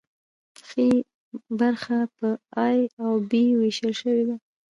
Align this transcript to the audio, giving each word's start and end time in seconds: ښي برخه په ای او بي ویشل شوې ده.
ښي 0.67 0.89
برخه 1.59 1.97
په 2.17 2.29
ای 2.65 2.79
او 3.03 3.11
بي 3.29 3.43
ویشل 3.59 3.93
شوې 4.01 4.23
ده. 4.29 4.35